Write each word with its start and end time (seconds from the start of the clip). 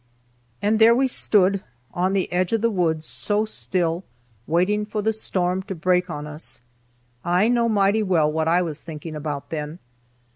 And 0.63 0.79
there 0.79 0.95
we 0.95 1.07
stood, 1.07 1.61
in 1.95 2.13
the 2.13 2.33
edge 2.33 2.51
of 2.53 2.61
the 2.61 2.71
woods, 2.71 3.05
so 3.05 3.45
still, 3.45 4.03
waiting 4.47 4.83
for 4.83 5.03
the 5.03 5.13
storm 5.13 5.61
to 5.69 5.75
break 5.75 6.09
on 6.09 6.25
us. 6.25 6.59
I 7.23 7.47
know 7.47 7.69
mighty 7.69 8.01
well 8.01 8.31
what 8.31 8.47
I 8.47 8.63
was 8.63 8.79
thinking 8.81 9.15
about 9.15 9.51
then. 9.51 9.77